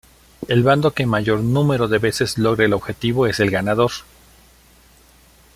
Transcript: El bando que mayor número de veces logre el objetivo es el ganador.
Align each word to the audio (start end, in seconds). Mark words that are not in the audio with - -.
El 0.47 0.63
bando 0.63 0.95
que 0.95 1.05
mayor 1.05 1.41
número 1.41 1.87
de 1.87 1.99
veces 1.99 2.39
logre 2.39 2.65
el 2.65 2.73
objetivo 2.73 3.27
es 3.27 3.39
el 3.39 3.51
ganador. 3.51 3.91